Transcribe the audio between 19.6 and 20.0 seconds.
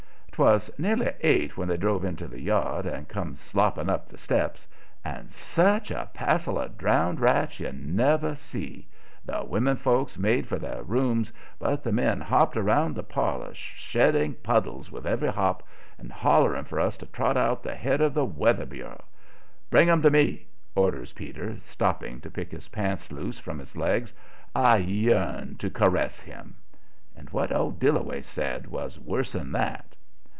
"Bring